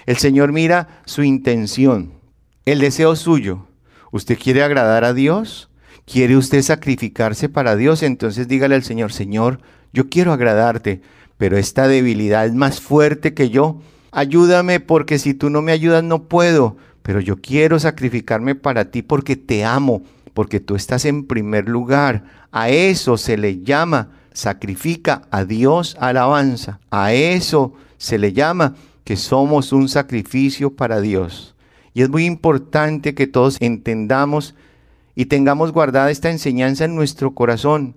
El 0.05 0.17
Señor 0.17 0.51
mira 0.51 1.01
su 1.05 1.23
intención, 1.23 2.13
el 2.65 2.79
deseo 2.79 3.15
suyo. 3.15 3.68
¿Usted 4.11 4.37
quiere 4.37 4.63
agradar 4.63 5.03
a 5.03 5.13
Dios? 5.13 5.69
¿Quiere 6.05 6.37
usted 6.37 6.61
sacrificarse 6.61 7.49
para 7.49 7.75
Dios? 7.75 8.03
Entonces 8.03 8.47
dígale 8.47 8.75
al 8.75 8.83
Señor, 8.83 9.11
Señor, 9.11 9.59
yo 9.93 10.09
quiero 10.09 10.33
agradarte, 10.33 11.01
pero 11.37 11.57
esta 11.57 11.87
debilidad 11.87 12.45
es 12.45 12.53
más 12.53 12.81
fuerte 12.81 13.33
que 13.33 13.49
yo. 13.49 13.81
Ayúdame 14.11 14.79
porque 14.79 15.19
si 15.19 15.33
tú 15.33 15.49
no 15.49 15.61
me 15.61 15.71
ayudas 15.71 16.03
no 16.03 16.23
puedo 16.23 16.77
pero 17.09 17.21
yo 17.21 17.41
quiero 17.41 17.79
sacrificarme 17.79 18.53
para 18.53 18.91
ti 18.91 19.01
porque 19.01 19.35
te 19.35 19.65
amo, 19.65 20.03
porque 20.35 20.59
tú 20.59 20.75
estás 20.75 21.05
en 21.05 21.25
primer 21.25 21.67
lugar. 21.67 22.23
A 22.51 22.69
eso 22.69 23.17
se 23.17 23.35
le 23.35 23.63
llama 23.63 24.11
sacrifica 24.31 25.23
a 25.31 25.43
Dios 25.43 25.97
alabanza. 25.99 26.79
A 26.91 27.13
eso 27.13 27.73
se 27.97 28.19
le 28.19 28.31
llama 28.31 28.75
que 29.03 29.15
somos 29.15 29.73
un 29.73 29.89
sacrificio 29.89 30.75
para 30.75 31.01
Dios. 31.01 31.55
Y 31.93 32.01
es 32.01 32.09
muy 32.09 32.25
importante 32.25 33.13
que 33.13 33.27
todos 33.27 33.57
entendamos 33.59 34.55
y 35.15 35.25
tengamos 35.25 35.71
guardada 35.71 36.11
esta 36.11 36.29
enseñanza 36.29 36.85
en 36.85 36.95
nuestro 36.95 37.35
corazón, 37.35 37.95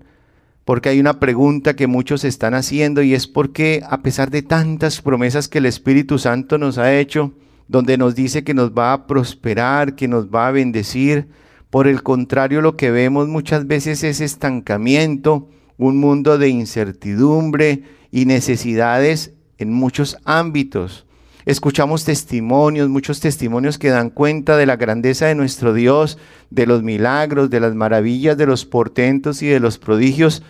porque 0.65 0.89
hay 0.89 1.01
una 1.01 1.21
pregunta 1.21 1.77
que 1.77 1.87
muchos 1.87 2.25
están 2.25 2.55
haciendo 2.55 3.03
y 3.03 3.15
es 3.15 3.27
por 3.27 3.53
qué 3.53 3.83
a 3.89 4.03
pesar 4.03 4.31
de 4.31 4.43
tantas 4.43 5.01
promesas 5.01 5.49
que 5.49 5.59
el 5.59 5.67
Espíritu 5.67 6.19
Santo 6.19 6.59
nos 6.59 6.79
ha 6.79 6.95
hecho, 6.95 7.33
donde 7.69 7.97
nos 7.97 8.15
dice 8.15 8.45
que 8.45 8.55
nos 8.55 8.73
va 8.73 8.93
a 8.93 9.07
prosperar, 9.07 9.95
que 9.95 10.09
nos 10.09 10.29
va 10.29 10.49
a 10.49 10.53
bendecir. 10.53 11.29
Por 11.71 11.89
el 11.89 12.03
contrario, 12.03 12.61
lo 12.61 12.77
que 12.77 12.91
vemos 12.91 13.29
muchas 13.29 13.67
veces 13.67 14.05
es 14.05 14.21
estancamiento, 14.21 15.49
un 15.79 15.99
mundo 15.99 16.39
de 16.39 16.49
incertidumbre 16.49 17.83
y 18.11 18.27
necesidades 18.27 19.33
en 19.59 19.73
muchos 19.73 20.17
ámbitos. 20.25 21.07
Escuchamos 21.45 22.05
testimonios, 22.05 22.89
muchos 22.89 23.19
testimonios 23.19 23.79
que 23.79 23.91
dan 23.91 24.11
cuenta 24.11 24.57
de 24.57 24.67
la 24.67 24.77
grandeza 24.77 25.27
de 25.27 25.35
nuestro 25.35 25.75
Dios, 25.75 26.19
de 26.51 26.67
los 26.67 26.85
milagros, 26.85 27.51
de 27.51 27.59
las 27.59 27.75
maravillas, 27.75 28.37
de 28.37 28.47
los 28.47 28.65
portentos 28.65 29.43
y 29.43 29.49
de 29.49 29.59
los 29.59 29.79
prodigios, 29.79 30.43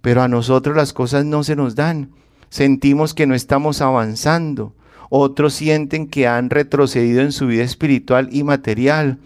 pero 0.00 0.22
a 0.22 0.28
nosotros 0.28 0.74
las 0.74 0.94
cosas 0.94 1.26
no 1.26 1.44
se 1.44 1.54
nos 1.54 1.74
dan. 1.74 2.10
Sentimos 2.48 3.12
que 3.12 3.26
no 3.26 3.34
estamos 3.34 3.82
avanzando. 3.82 4.72
Otros 5.10 5.52
sienten 5.54 6.06
que 6.06 6.26
han 6.26 6.48
retrocedido 6.48 7.20
en 7.20 7.32
su 7.32 7.46
vida 7.46 7.62
espiritual 7.62 8.28
y 8.32 8.42
material. 8.42 9.18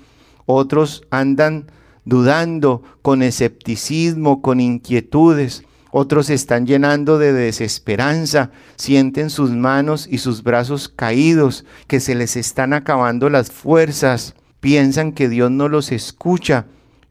Otros 0.46 1.04
andan 1.10 1.66
dudando 2.04 2.82
con 3.02 3.22
escepticismo, 3.22 4.42
con 4.42 4.60
inquietudes. 4.60 5.64
Otros 5.94 6.30
están 6.30 6.66
llenando 6.66 7.18
de 7.18 7.34
desesperanza, 7.34 8.50
sienten 8.76 9.28
sus 9.28 9.50
manos 9.50 10.08
y 10.10 10.18
sus 10.18 10.42
brazos 10.42 10.88
caídos, 10.88 11.66
que 11.86 12.00
se 12.00 12.14
les 12.14 12.34
están 12.36 12.72
acabando 12.72 13.28
las 13.28 13.52
fuerzas, 13.52 14.34
piensan 14.60 15.12
que 15.12 15.28
Dios 15.28 15.50
no 15.50 15.68
los 15.68 15.92
escucha. 15.92 16.64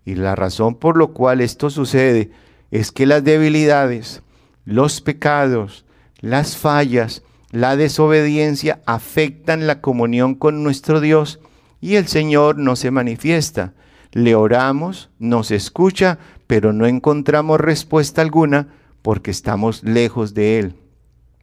Y 0.04 0.16
la 0.16 0.36
razón 0.36 0.74
por 0.74 0.98
lo 0.98 1.14
cual 1.14 1.42
esto 1.42 1.70
sucede 1.70 2.32
es 2.72 2.92
que 2.92 3.06
las 3.06 3.24
debilidades, 3.24 4.24
los 4.66 5.00
pecados, 5.00 5.86
las 6.20 6.58
fallas, 6.58 7.22
la 7.52 7.76
desobediencia 7.76 8.82
afectan 8.88 9.68
la 9.68 9.80
comunión 9.80 10.34
con 10.34 10.64
nuestro 10.64 11.02
Dios 11.02 11.40
y 11.82 11.98
el 11.98 12.08
Señor 12.08 12.58
no 12.58 12.76
se 12.76 12.90
manifiesta. 12.90 13.74
Le 14.12 14.34
oramos, 14.34 15.12
nos 15.20 15.52
escucha, 15.52 16.18
pero 16.51 16.74
no 16.74 16.86
encontramos 16.86 17.62
respuesta 17.62 18.22
alguna 18.22 18.67
porque 19.01 19.31
estamos 19.31 19.86
lejos 19.86 20.34
de 20.34 20.60
Él. 20.60 20.75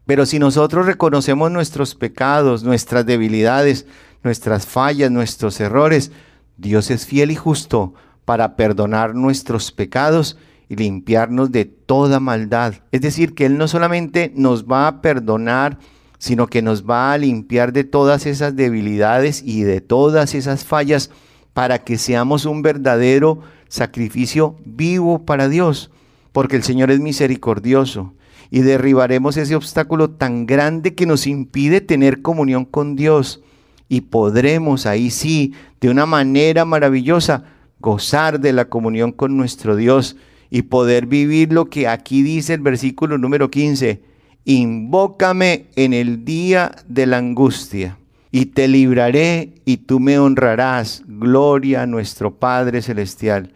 Pero 0.05 0.27
si 0.27 0.39
nosotros 0.39 0.85
reconocemos 0.85 1.51
nuestros 1.51 1.95
pecados, 1.95 2.63
nuestras 2.63 3.07
debilidades, 3.07 3.87
nuestras 4.23 4.67
fallas, 4.67 5.11
nuestros 5.11 5.61
errores, 5.61 6.13
Dios 6.59 6.91
es 6.91 7.07
fiel 7.07 7.31
y 7.31 7.37
justo 7.37 7.95
para 8.27 8.55
perdonar 8.55 9.15
nuestros 9.15 9.73
pecados 9.73 10.37
y 10.69 10.77
limpiarnos 10.77 11.53
de 11.53 11.65
toda 11.65 12.21
maldad. 12.21 12.75
Es 12.93 13.01
decir, 13.01 13.35
que 13.35 13.47
Él 13.47 13.57
no 13.57 13.67
solamente 13.67 14.31
nos 14.37 14.67
va 14.67 14.89
a 14.89 15.01
perdonar, 15.01 15.79
sino 16.19 16.49
que 16.49 16.61
nos 16.61 16.85
va 16.85 17.15
a 17.15 17.17
limpiar 17.17 17.73
de 17.73 17.85
todas 17.85 18.27
esas 18.27 18.57
debilidades 18.57 19.43
y 19.43 19.63
de 19.63 19.81
todas 19.81 20.35
esas 20.35 20.67
fallas 20.67 21.11
para 21.55 21.79
que 21.79 21.97
seamos 21.97 22.45
un 22.45 22.61
verdadero 22.61 23.41
sacrificio 23.69 24.57
vivo 24.65 25.25
para 25.25 25.49
Dios, 25.49 25.91
porque 26.33 26.57
el 26.57 26.63
Señor 26.63 26.91
es 26.91 27.01
misericordioso 27.01 28.15
y 28.51 28.61
derribaremos 28.61 29.37
ese 29.37 29.55
obstáculo 29.55 30.11
tan 30.11 30.47
grande 30.47 30.95
que 30.95 31.07
nos 31.07 31.27
impide 31.27 31.81
tener 31.81 32.23
comunión 32.23 32.65
con 32.65 32.97
Dios 32.97 33.43
y 33.89 34.03
podremos 34.03 34.87
ahí 34.87 35.11
sí, 35.11 35.55
de 35.81 35.91
una 35.91 36.07
manera 36.07 36.65
maravillosa, 36.65 37.45
gozar 37.81 38.41
de 38.41 38.53
la 38.53 38.67
comunión 38.67 39.13
con 39.13 39.37
nuestro 39.37 39.77
Dios 39.77 40.17
y 40.51 40.63
poder 40.63 41.07
vivir 41.07 41.53
lo 41.53 41.67
que 41.67 41.89
aquí 41.89 42.23
dice 42.23 42.55
el 42.55 42.61
versículo 42.61 43.19
número 43.19 43.51
15, 43.51 44.03
invócame 44.45 45.67
en 45.77 45.93
el 45.93 46.25
día 46.25 46.73
de 46.87 47.07
la 47.07 47.19
angustia, 47.19 47.99
y 48.31 48.47
te 48.47 48.69
libraré 48.69 49.55
y 49.65 49.79
tú 49.79 50.01
me 50.01 50.19
honrarás. 50.19 51.03
Gloria 51.07 51.83
a 51.83 51.87
nuestro 51.87 52.35
Padre 52.35 52.83
Celestial. 52.83 53.55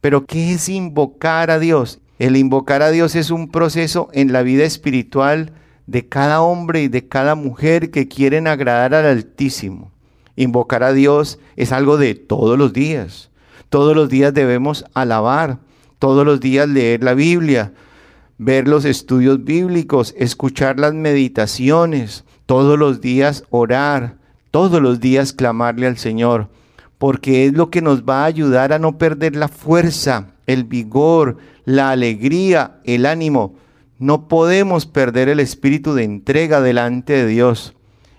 Pero 0.00 0.26
¿qué 0.26 0.54
es 0.54 0.68
invocar 0.68 1.50
a 1.50 1.58
Dios? 1.58 2.00
El 2.18 2.36
invocar 2.36 2.82
a 2.82 2.90
Dios 2.90 3.14
es 3.14 3.30
un 3.30 3.48
proceso 3.48 4.08
en 4.12 4.32
la 4.32 4.42
vida 4.42 4.64
espiritual 4.64 5.52
de 5.86 6.06
cada 6.06 6.42
hombre 6.42 6.82
y 6.82 6.88
de 6.88 7.08
cada 7.08 7.34
mujer 7.34 7.90
que 7.90 8.08
quieren 8.08 8.46
agradar 8.46 8.94
al 8.94 9.06
Altísimo. 9.06 9.90
Invocar 10.36 10.82
a 10.82 10.92
Dios 10.92 11.38
es 11.56 11.72
algo 11.72 11.96
de 11.96 12.14
todos 12.14 12.58
los 12.58 12.72
días. 12.72 13.30
Todos 13.68 13.94
los 13.94 14.08
días 14.08 14.32
debemos 14.32 14.84
alabar, 14.94 15.58
todos 15.98 16.24
los 16.24 16.40
días 16.40 16.68
leer 16.68 17.02
la 17.02 17.14
Biblia, 17.14 17.72
ver 18.38 18.66
los 18.68 18.84
estudios 18.84 19.44
bíblicos, 19.44 20.14
escuchar 20.16 20.80
las 20.80 20.94
meditaciones, 20.94 22.24
todos 22.46 22.78
los 22.78 23.00
días 23.00 23.44
orar, 23.50 24.16
todos 24.50 24.80
los 24.80 24.98
días 24.98 25.32
clamarle 25.32 25.86
al 25.86 25.98
Señor, 25.98 26.48
porque 27.00 27.46
es 27.46 27.54
lo 27.54 27.70
que 27.70 27.80
nos 27.80 28.02
va 28.02 28.24
a 28.24 28.26
ayudar 28.26 28.74
a 28.74 28.78
no 28.78 28.98
perder 28.98 29.34
la 29.34 29.48
fuerza, 29.48 30.34
el 30.46 30.64
vigor, 30.64 31.38
la 31.64 31.92
alegría, 31.92 32.78
el 32.84 33.06
ánimo. 33.06 33.54
No 33.98 34.28
podemos 34.28 34.84
perder 34.84 35.30
el 35.30 35.40
espíritu 35.40 35.94
de 35.94 36.04
entrega 36.04 36.60
delante 36.60 37.14
de 37.14 37.26
Dios. 37.26 37.74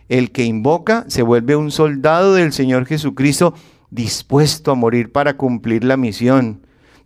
El 0.10 0.32
que 0.32 0.46
invoca 0.46 1.06
se 1.10 1.22
vuelve 1.22 1.56
un 1.56 1.70
soldado 1.70 2.34
del 2.34 2.54
Señor 2.54 2.88
Jesucristo 2.88 3.54
dispuesto 3.92 4.72
a 4.72 4.76
morir 4.76 5.12
para 5.12 5.38
cumplir 5.38 5.84
la 5.84 5.96
misión 5.96 6.62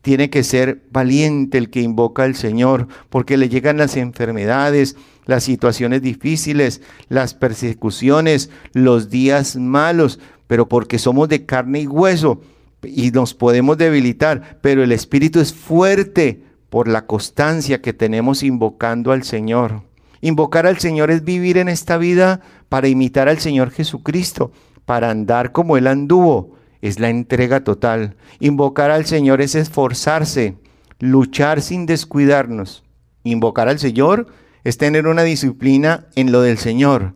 tiene 0.06 0.30
que 0.30 0.44
ser 0.44 0.84
valiente 0.92 1.58
el 1.58 1.72
que 1.72 1.82
invoca 1.82 2.26
al 2.26 2.36
Señor, 2.36 2.88
porque 3.10 3.38
le 3.38 3.50
llegan 3.50 3.78
las 3.78 3.98
enfermedades, 3.98 4.96
las 5.26 5.44
situaciones 5.44 6.04
difíciles, 6.04 6.84
las 7.10 7.34
persecuciones, 7.34 8.52
los 8.74 9.10
días 9.10 9.56
malos, 9.56 10.20
pero 10.48 10.68
porque 10.68 11.00
somos 11.00 11.30
de 11.30 11.46
carne 11.46 11.82
y 11.82 11.88
hueso 11.88 12.42
y 12.84 13.12
nos 13.12 13.34
podemos 13.34 13.78
debilitar, 13.78 14.60
pero 14.62 14.84
el 14.84 14.92
Espíritu 14.92 15.40
es 15.40 15.54
fuerte 15.54 16.44
por 16.70 16.88
la 16.88 17.06
constancia 17.06 17.82
que 17.82 17.94
tenemos 17.94 18.44
invocando 18.44 19.12
al 19.12 19.24
Señor. 19.24 19.84
Invocar 20.22 20.66
al 20.68 20.80
Señor 20.80 21.12
es 21.12 21.24
vivir 21.24 21.58
en 21.58 21.70
esta 21.70 21.98
vida 21.98 22.42
para 22.70 22.88
imitar 22.88 23.30
al 23.30 23.40
Señor 23.40 23.72
Jesucristo, 23.72 24.52
para 24.86 25.10
andar 25.10 25.52
como 25.52 25.78
Él 25.78 25.88
anduvo, 25.88 26.56
es 26.82 27.00
la 27.00 27.10
entrega 27.10 27.64
total. 27.64 28.16
Invocar 28.40 28.92
al 28.92 29.06
Señor 29.06 29.42
es 29.42 29.56
esforzarse, 29.56 30.58
luchar 31.00 31.62
sin 31.62 31.86
descuidarnos. 31.86 32.84
Invocar 33.24 33.70
al 33.70 33.80
Señor 33.80 34.28
es 34.64 34.78
tener 34.78 35.08
una 35.08 35.24
disciplina 35.24 36.08
en 36.16 36.32
lo 36.32 36.42
del 36.42 36.58
Señor. 36.58 37.16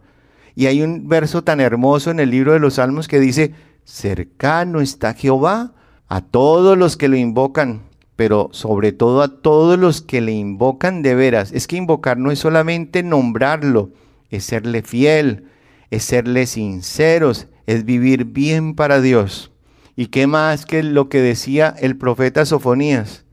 Y 0.59 0.67
hay 0.67 0.81
un 0.81 1.07
verso 1.07 1.41
tan 1.41 1.61
hermoso 1.61 2.11
en 2.11 2.19
el 2.19 2.31
libro 2.31 2.51
de 2.51 2.59
los 2.59 2.73
Salmos 2.73 3.07
que 3.07 3.21
dice, 3.21 3.53
cercano 3.85 4.81
está 4.81 5.13
Jehová 5.13 5.71
a 6.09 6.19
todos 6.19 6.77
los 6.77 6.97
que 6.97 7.07
lo 7.07 7.15
invocan, 7.15 7.83
pero 8.17 8.49
sobre 8.51 8.91
todo 8.91 9.21
a 9.21 9.39
todos 9.41 9.79
los 9.79 10.01
que 10.01 10.19
le 10.19 10.33
invocan 10.33 11.01
de 11.01 11.15
veras. 11.15 11.53
Es 11.53 11.65
que 11.65 11.77
invocar 11.77 12.17
no 12.17 12.29
es 12.29 12.39
solamente 12.39 13.03
nombrarlo, 13.03 13.91
es 14.31 14.43
serle 14.43 14.81
fiel, 14.81 15.45
es 15.91 16.03
serle 16.03 16.45
sinceros, 16.45 17.47
es 17.65 17.85
vivir 17.85 18.25
bien 18.25 18.75
para 18.75 18.99
Dios. 18.99 19.53
¿Y 19.95 20.07
qué 20.07 20.27
más 20.27 20.65
que 20.65 20.83
lo 20.83 21.07
que 21.07 21.21
decía 21.21 21.73
el 21.79 21.95
profeta 21.95 22.45
Sofonías? 22.45 23.23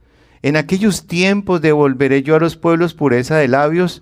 En 0.43 0.55
aquellos 0.55 1.07
tiempos 1.07 1.59
devolveré 1.59 2.23
yo 2.23 2.37
a 2.37 2.39
los 2.39 2.55
pueblos 2.55 2.93
pureza 2.93 3.35
de 3.35 3.49
labios 3.49 4.01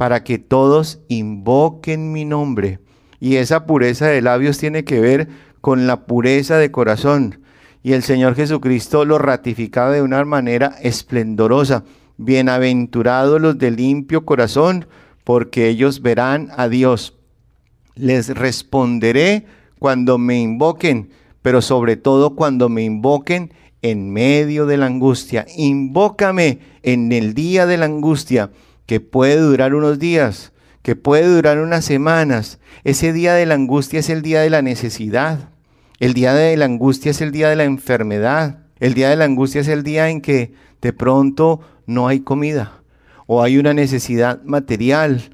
para 0.00 0.24
que 0.24 0.38
todos 0.38 0.98
invoquen 1.08 2.10
mi 2.10 2.24
nombre. 2.24 2.78
Y 3.20 3.36
esa 3.36 3.66
pureza 3.66 4.06
de 4.06 4.22
labios 4.22 4.56
tiene 4.56 4.82
que 4.82 4.98
ver 4.98 5.28
con 5.60 5.86
la 5.86 6.06
pureza 6.06 6.56
de 6.56 6.70
corazón. 6.70 7.42
y 7.82 7.92
el 7.92 8.02
Señor 8.02 8.34
Jesucristo 8.34 9.04
lo 9.04 9.18
ratificaba 9.18 9.90
de 9.90 10.00
una 10.00 10.24
manera 10.24 10.74
esplendorosa. 10.80 11.84
Bienaventurados 12.16 13.42
los 13.42 13.58
de 13.58 13.72
limpio 13.72 14.24
corazón, 14.24 14.86
porque 15.22 15.68
ellos 15.68 16.00
verán 16.00 16.48
a 16.56 16.70
Dios. 16.70 17.18
Les 17.94 18.34
responderé 18.34 19.44
cuando 19.78 20.16
me 20.16 20.40
invoquen, 20.40 21.10
pero 21.42 21.60
sobre 21.60 21.98
todo 21.98 22.36
cuando 22.36 22.70
me 22.70 22.84
invoquen 22.84 23.52
en 23.82 24.10
medio 24.10 24.64
de 24.64 24.78
la 24.78 24.86
angustia. 24.86 25.44
Invócame 25.58 26.60
en 26.82 27.12
el 27.12 27.34
día 27.34 27.66
de 27.66 27.76
la 27.76 27.84
angustia, 27.84 28.50
que 28.90 28.98
puede 28.98 29.36
durar 29.36 29.72
unos 29.76 30.00
días, 30.00 30.50
que 30.82 30.96
puede 30.96 31.32
durar 31.32 31.60
unas 31.60 31.84
semanas. 31.84 32.58
Ese 32.82 33.12
día 33.12 33.34
de 33.34 33.46
la 33.46 33.54
angustia 33.54 34.00
es 34.00 34.10
el 34.10 34.20
día 34.20 34.40
de 34.40 34.50
la 34.50 34.62
necesidad. 34.62 35.50
El 36.00 36.12
día 36.12 36.34
de 36.34 36.56
la 36.56 36.64
angustia 36.64 37.12
es 37.12 37.20
el 37.20 37.30
día 37.30 37.48
de 37.48 37.54
la 37.54 37.62
enfermedad. 37.62 38.64
El 38.80 38.94
día 38.94 39.08
de 39.08 39.14
la 39.14 39.26
angustia 39.26 39.60
es 39.60 39.68
el 39.68 39.84
día 39.84 40.08
en 40.08 40.20
que 40.20 40.54
de 40.82 40.92
pronto 40.92 41.60
no 41.86 42.08
hay 42.08 42.18
comida 42.18 42.82
o 43.28 43.44
hay 43.44 43.58
una 43.58 43.74
necesidad 43.74 44.42
material 44.42 45.30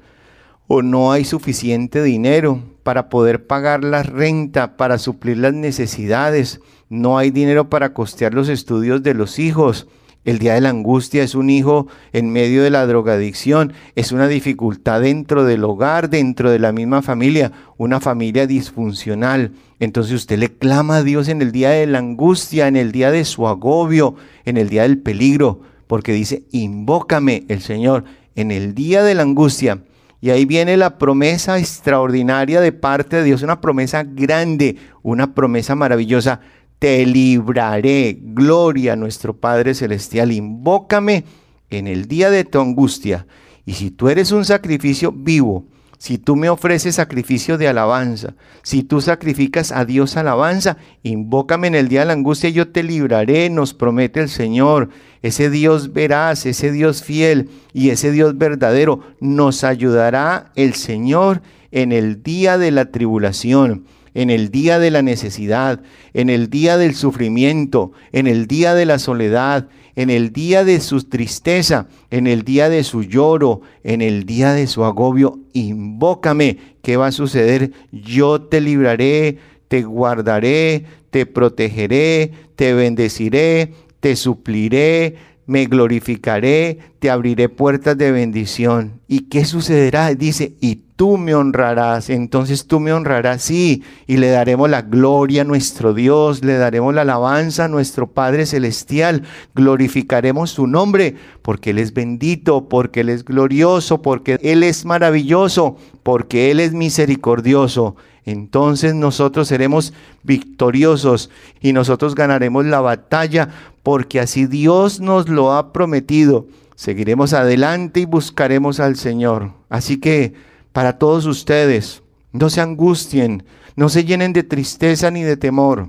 o 0.67 0.83
no 0.83 1.11
hay 1.11 1.25
suficiente 1.25 2.03
dinero 2.03 2.61
para 2.83 3.09
poder 3.09 3.47
pagar 3.47 3.83
la 3.83 4.03
renta, 4.03 4.77
para 4.77 4.99
suplir 4.99 5.39
las 5.39 5.55
necesidades, 5.55 6.61
no 6.89 7.17
hay 7.17 7.31
dinero 7.31 7.71
para 7.71 7.95
costear 7.95 8.35
los 8.35 8.49
estudios 8.49 9.01
de 9.01 9.15
los 9.15 9.39
hijos. 9.39 9.87
El 10.27 10.39
día 10.39 10.55
de 10.55 10.59
la 10.59 10.71
angustia 10.71 11.23
es 11.23 11.35
un 11.35 11.49
hijo 11.49 11.87
en 12.11 12.33
medio 12.33 12.61
de 12.61 12.69
la 12.69 12.85
drogadicción, 12.85 13.71
es 13.95 14.11
una 14.11 14.27
dificultad 14.27 14.99
dentro 14.99 15.45
del 15.45 15.63
hogar, 15.63 16.09
dentro 16.09 16.51
de 16.51 16.59
la 16.59 16.73
misma 16.73 17.01
familia, 17.01 17.53
una 17.77 18.01
familia 18.01 18.45
disfuncional. 18.45 19.53
Entonces 19.79 20.13
usted 20.13 20.37
le 20.37 20.51
clama 20.51 20.97
a 20.97 21.03
Dios 21.03 21.29
en 21.29 21.41
el 21.41 21.53
día 21.53 21.69
de 21.69 21.87
la 21.87 21.99
angustia, 21.99 22.67
en 22.67 22.75
el 22.75 22.91
día 22.91 23.09
de 23.09 23.23
su 23.23 23.47
agobio, 23.47 24.15
en 24.43 24.57
el 24.57 24.67
día 24.67 24.81
del 24.81 24.97
peligro, 24.97 25.61
porque 25.87 26.11
dice, 26.11 26.43
invócame 26.51 27.45
el 27.47 27.61
Señor 27.61 28.03
en 28.35 28.51
el 28.51 28.75
día 28.75 29.03
de 29.03 29.15
la 29.15 29.21
angustia. 29.21 29.79
Y 30.19 30.31
ahí 30.31 30.43
viene 30.43 30.75
la 30.75 30.97
promesa 30.97 31.57
extraordinaria 31.57 32.59
de 32.59 32.73
parte 32.73 33.15
de 33.15 33.23
Dios, 33.23 33.43
una 33.43 33.61
promesa 33.61 34.03
grande, 34.03 34.75
una 35.03 35.33
promesa 35.33 35.73
maravillosa. 35.75 36.41
Te 36.79 37.05
libraré, 37.07 38.19
gloria 38.21 38.93
a 38.93 38.95
nuestro 38.95 39.35
Padre 39.35 39.73
Celestial. 39.73 40.31
Invócame 40.31 41.23
en 41.71 41.87
el 41.87 42.07
día 42.07 42.29
de 42.29 42.43
tu 42.43 42.59
angustia. 42.59 43.25
Y 43.65 43.73
si 43.73 43.89
tú 43.89 44.09
eres 44.09 44.31
un 44.31 44.45
sacrificio 44.45 45.11
vivo, 45.11 45.65
si 45.97 46.19
tú 46.19 46.35
me 46.35 46.49
ofreces 46.49 46.93
sacrificio 46.93 47.57
de 47.57 47.67
alabanza, 47.67 48.35
si 48.61 48.83
tú 48.83 49.01
sacrificas 49.01 49.71
a 49.71 49.85
Dios 49.85 50.15
alabanza, 50.17 50.77
invócame 51.01 51.65
en 51.65 51.73
el 51.73 51.87
día 51.87 52.01
de 52.01 52.05
la 52.05 52.13
angustia 52.13 52.49
y 52.49 52.53
yo 52.53 52.67
te 52.67 52.83
libraré, 52.83 53.49
nos 53.49 53.73
promete 53.73 54.19
el 54.19 54.29
Señor. 54.29 54.89
Ese 55.23 55.49
Dios 55.49 55.93
veraz, 55.93 56.45
ese 56.45 56.71
Dios 56.71 57.01
fiel 57.01 57.49
y 57.73 57.89
ese 57.89 58.11
Dios 58.11 58.37
verdadero 58.37 58.99
nos 59.19 59.63
ayudará 59.63 60.51
el 60.55 60.75
Señor 60.75 61.41
en 61.71 61.91
el 61.91 62.21
día 62.21 62.59
de 62.59 62.69
la 62.69 62.91
tribulación 62.91 63.85
en 64.17 64.31
el 64.31 64.49
día 64.49 64.79
de 64.79 64.89
la 64.89 65.03
necesidad, 65.03 65.79
en 66.15 66.31
el 66.31 66.49
día 66.49 66.75
del 66.77 66.95
sufrimiento, 66.95 67.91
en 68.11 68.25
el 68.25 68.47
día 68.47 68.73
de 68.73 68.87
la 68.87 68.97
soledad, 68.97 69.67
en 69.95 70.09
el 70.09 70.33
día 70.33 70.63
de 70.63 70.79
su 70.79 71.03
tristeza, 71.03 71.87
en 72.09 72.25
el 72.25 72.41
día 72.41 72.67
de 72.67 72.83
su 72.83 73.03
lloro, 73.03 73.61
en 73.83 74.01
el 74.01 74.25
día 74.25 74.53
de 74.53 74.65
su 74.65 74.83
agobio, 74.83 75.37
invócame. 75.53 76.57
¿Qué 76.81 76.97
va 76.97 77.07
a 77.07 77.11
suceder? 77.11 77.73
Yo 77.91 78.41
te 78.41 78.59
libraré, 78.59 79.37
te 79.67 79.83
guardaré, 79.83 80.85
te 81.11 81.27
protegeré, 81.27 82.31
te 82.55 82.73
bendeciré, 82.73 83.73
te 83.99 84.15
supliré, 84.15 85.17
me 85.47 85.65
glorificaré, 85.65 86.77
te 86.99 87.09
abriré 87.09 87.47
puertas 87.47 87.97
de 87.97 88.11
bendición. 88.11 88.99
¿Y 89.07 89.21
qué 89.21 89.45
sucederá? 89.45 90.13
Dice, 90.13 90.53
y 90.59 90.83
tú 90.97 91.17
me 91.17 91.33
honrarás. 91.33 92.09
Entonces 92.09 92.67
tú 92.67 92.81
me 92.81 92.91
honrarás, 92.91 93.43
sí, 93.43 93.81
y 94.07 94.17
le 94.17 94.29
daremos 94.29 94.69
la 94.69 94.81
gloria 94.81 95.43
a 95.43 95.45
nuestro 95.45 95.93
Dios, 95.93 96.43
le 96.43 96.57
daremos 96.57 96.93
la 96.93 97.03
alabanza 97.03 97.65
a 97.65 97.69
nuestro 97.69 98.11
Padre 98.11 98.45
Celestial, 98.45 99.23
glorificaremos 99.55 100.51
su 100.51 100.67
nombre, 100.67 101.15
porque 101.41 101.69
Él 101.69 101.79
es 101.79 101.93
bendito, 101.93 102.67
porque 102.67 102.99
Él 102.99 103.09
es 103.09 103.23
glorioso, 103.23 104.01
porque 104.01 104.37
Él 104.43 104.63
es 104.63 104.83
maravilloso, 104.83 105.77
porque 106.03 106.51
Él 106.51 106.59
es 106.59 106.73
misericordioso 106.73 107.95
entonces 108.27 108.93
nosotros 108.93 109.47
seremos 109.47 109.93
victoriosos 110.23 111.29
y 111.61 111.71
nosotros 111.71 112.13
ganaremos 112.13 112.65
la 112.65 112.81
batalla 112.81 113.47
porque 113.87 114.19
así 114.19 114.47
Dios 114.47 114.99
nos 114.99 115.29
lo 115.29 115.53
ha 115.53 115.71
prometido. 115.71 116.45
Seguiremos 116.75 117.31
adelante 117.31 118.01
y 118.01 118.05
buscaremos 118.05 118.81
al 118.81 118.97
Señor. 118.97 119.53
Así 119.69 120.01
que 120.01 120.33
para 120.73 120.99
todos 120.99 121.25
ustedes, 121.25 122.03
no 122.33 122.49
se 122.49 122.59
angustien, 122.59 123.45
no 123.77 123.87
se 123.87 124.03
llenen 124.03 124.33
de 124.33 124.43
tristeza 124.43 125.09
ni 125.09 125.23
de 125.23 125.37
temor. 125.37 125.87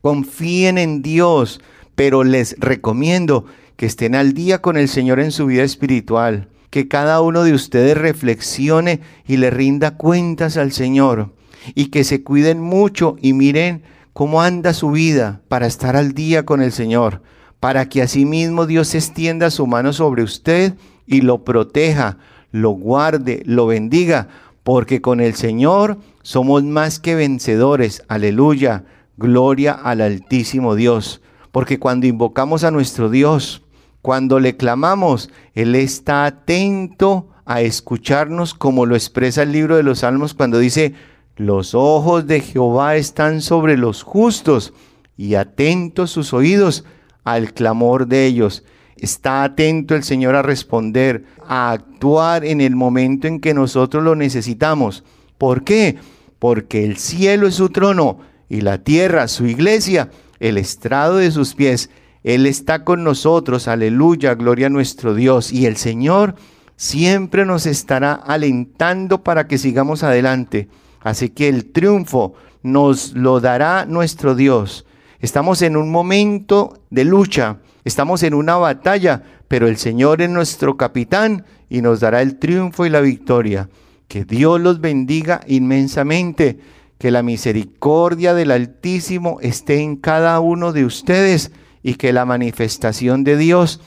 Confíen 0.00 0.78
en 0.78 1.02
Dios, 1.02 1.60
pero 1.96 2.24
les 2.24 2.56
recomiendo 2.58 3.44
que 3.76 3.84
estén 3.84 4.14
al 4.14 4.32
día 4.32 4.62
con 4.62 4.78
el 4.78 4.88
Señor 4.88 5.20
en 5.20 5.32
su 5.32 5.44
vida 5.44 5.64
espiritual, 5.64 6.48
que 6.70 6.88
cada 6.88 7.20
uno 7.20 7.42
de 7.42 7.52
ustedes 7.52 7.98
reflexione 7.98 9.00
y 9.26 9.36
le 9.36 9.50
rinda 9.50 9.98
cuentas 9.98 10.56
al 10.56 10.72
Señor 10.72 11.34
y 11.74 11.88
que 11.88 12.04
se 12.04 12.22
cuiden 12.22 12.62
mucho 12.62 13.16
y 13.20 13.34
miren 13.34 13.82
cómo 14.12 14.42
anda 14.42 14.74
su 14.74 14.90
vida 14.90 15.40
para 15.48 15.66
estar 15.66 15.96
al 15.96 16.12
día 16.12 16.44
con 16.44 16.62
el 16.62 16.72
Señor, 16.72 17.22
para 17.60 17.88
que 17.88 18.02
asimismo 18.02 18.66
Dios 18.66 18.94
extienda 18.94 19.50
su 19.50 19.66
mano 19.66 19.92
sobre 19.92 20.22
usted 20.22 20.74
y 21.06 21.20
lo 21.20 21.44
proteja, 21.44 22.18
lo 22.50 22.70
guarde, 22.70 23.42
lo 23.46 23.66
bendiga, 23.66 24.28
porque 24.62 25.00
con 25.00 25.20
el 25.20 25.34
Señor 25.34 25.98
somos 26.22 26.62
más 26.64 26.98
que 26.98 27.14
vencedores. 27.14 28.02
Aleluya, 28.08 28.84
gloria 29.16 29.72
al 29.72 30.00
Altísimo 30.00 30.74
Dios. 30.74 31.20
Porque 31.50 31.78
cuando 31.78 32.06
invocamos 32.06 32.64
a 32.64 32.70
nuestro 32.70 33.10
Dios, 33.10 33.62
cuando 34.02 34.40
le 34.40 34.56
clamamos, 34.56 35.30
Él 35.54 35.74
está 35.74 36.24
atento 36.24 37.28
a 37.44 37.60
escucharnos 37.60 38.54
como 38.54 38.86
lo 38.86 38.94
expresa 38.94 39.42
el 39.42 39.52
libro 39.52 39.76
de 39.76 39.82
los 39.82 40.00
Salmos 40.00 40.34
cuando 40.34 40.58
dice, 40.58 40.94
los 41.36 41.74
ojos 41.74 42.26
de 42.26 42.40
Jehová 42.40 42.96
están 42.96 43.40
sobre 43.40 43.76
los 43.76 44.02
justos 44.02 44.72
y 45.16 45.34
atentos 45.34 46.10
sus 46.10 46.32
oídos 46.32 46.84
al 47.24 47.52
clamor 47.52 48.06
de 48.06 48.26
ellos. 48.26 48.64
Está 48.96 49.42
atento 49.42 49.94
el 49.94 50.04
Señor 50.04 50.34
a 50.34 50.42
responder, 50.42 51.24
a 51.46 51.72
actuar 51.72 52.44
en 52.44 52.60
el 52.60 52.76
momento 52.76 53.26
en 53.26 53.40
que 53.40 53.54
nosotros 53.54 54.04
lo 54.04 54.14
necesitamos. 54.14 55.04
¿Por 55.38 55.64
qué? 55.64 55.96
Porque 56.38 56.84
el 56.84 56.98
cielo 56.98 57.46
es 57.46 57.54
su 57.54 57.70
trono 57.70 58.18
y 58.48 58.60
la 58.60 58.78
tierra 58.78 59.26
su 59.28 59.46
iglesia, 59.46 60.10
el 60.38 60.58
estrado 60.58 61.16
de 61.16 61.30
sus 61.30 61.54
pies. 61.54 61.90
Él 62.22 62.46
está 62.46 62.84
con 62.84 63.02
nosotros, 63.02 63.66
aleluya, 63.66 64.34
gloria 64.34 64.66
a 64.66 64.70
nuestro 64.70 65.14
Dios. 65.14 65.52
Y 65.52 65.66
el 65.66 65.76
Señor 65.76 66.36
siempre 66.76 67.46
nos 67.46 67.66
estará 67.66 68.12
alentando 68.12 69.24
para 69.24 69.48
que 69.48 69.58
sigamos 69.58 70.02
adelante. 70.02 70.68
Así 71.02 71.30
que 71.30 71.48
el 71.48 71.72
triunfo 71.72 72.34
nos 72.62 73.14
lo 73.14 73.40
dará 73.40 73.86
nuestro 73.86 74.34
Dios. 74.34 74.86
Estamos 75.20 75.62
en 75.62 75.76
un 75.76 75.90
momento 75.90 76.80
de 76.90 77.04
lucha, 77.04 77.58
estamos 77.84 78.22
en 78.22 78.34
una 78.34 78.56
batalla, 78.56 79.22
pero 79.48 79.68
el 79.68 79.76
Señor 79.76 80.22
es 80.22 80.30
nuestro 80.30 80.76
capitán 80.76 81.44
y 81.68 81.82
nos 81.82 82.00
dará 82.00 82.22
el 82.22 82.38
triunfo 82.38 82.86
y 82.86 82.90
la 82.90 83.00
victoria. 83.00 83.68
Que 84.08 84.24
Dios 84.24 84.60
los 84.60 84.80
bendiga 84.80 85.40
inmensamente, 85.46 86.58
que 86.98 87.10
la 87.10 87.22
misericordia 87.22 88.34
del 88.34 88.50
Altísimo 88.50 89.38
esté 89.40 89.80
en 89.80 89.96
cada 89.96 90.38
uno 90.40 90.72
de 90.72 90.84
ustedes 90.84 91.52
y 91.82 91.94
que 91.94 92.12
la 92.12 92.24
manifestación 92.24 93.24
de 93.24 93.36
Dios 93.36 93.80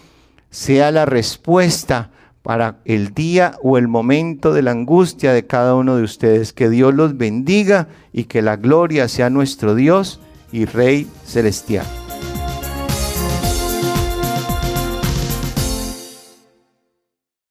sea 0.49 0.91
la 0.91 1.06
respuesta 1.06 2.12
para 2.45 2.77
el 2.86 3.15
día 3.15 3.55
o 3.63 3.79
el 3.79 3.88
momento 3.88 4.53
de 4.53 4.62
la 4.62 4.69
angustia 4.69 5.34
de 5.34 5.47
cada 5.47 5.73
uno 5.73 5.97
de 5.97 6.03
ustedes. 6.03 6.53
Que 6.53 6.69
Dios 6.69 6.93
los 6.93 7.17
bendiga 7.17 7.88
y 8.13 8.25
que 8.25 8.43
la 8.43 8.55
gloria 8.55 9.08
sea 9.08 9.31
nuestro 9.31 9.73
Dios 9.73 10.19
y 10.51 10.65
Rey 10.65 11.08
Celestial. 11.25 12.05